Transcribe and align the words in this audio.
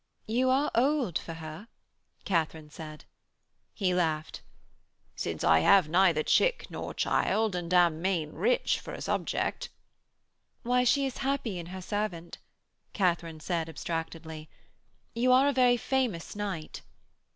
'You 0.25 0.49
are 0.49 0.71
old 0.73 1.19
for 1.19 1.33
her,' 1.35 1.67
Katharine 2.25 2.71
said. 2.71 3.05
He 3.71 3.93
laughed. 3.93 4.41
'Since 5.15 5.43
I 5.43 5.59
have 5.59 5.89
neither 5.89 6.23
chick 6.23 6.65
nor 6.71 6.95
child 6.95 7.53
and 7.55 7.71
am 7.71 8.01
main 8.01 8.31
rich 8.33 8.79
for 8.79 8.95
a 8.95 9.01
subject.' 9.03 9.69
'Why, 10.63 10.83
she 10.85 11.05
is 11.05 11.17
happy 11.17 11.59
in 11.59 11.67
her 11.67 11.83
servant,' 11.83 12.39
Katharine 12.93 13.41
said 13.41 13.69
abstractedly. 13.69 14.49
'You 15.13 15.31
are 15.31 15.47
a 15.47 15.53
very 15.53 15.77
famous 15.77 16.35
knight.' 16.35 16.81